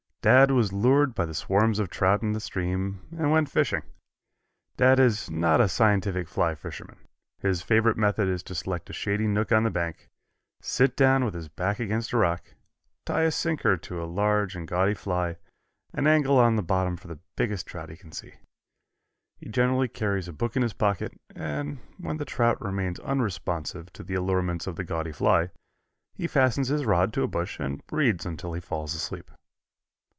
[0.23, 3.81] Dad was lured by the swarms of trout in the stream, and went fishing.
[4.77, 6.99] Dad is not a scientific fly fisherman.
[7.39, 10.11] His favorite method is to select a shady nook on the bank,
[10.61, 12.53] sit down with his back against a rock,
[13.03, 15.37] tie a sinker to a large and gaudy fly,
[15.91, 18.35] and angle on the bottom for the biggest trout he can see.
[19.37, 24.03] He generally carries a book in his pocket, and when the trout remains unresponsive to
[24.03, 25.49] the allurements of the gaudy fly,
[26.13, 29.31] he fastens his rod to a bush and reads until he falls asleep.